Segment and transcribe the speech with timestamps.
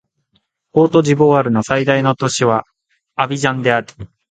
[0.71, 2.63] コートジボワールの最大都市は
[3.15, 3.87] アビジャンである